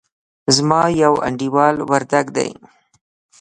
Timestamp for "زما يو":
0.55-1.13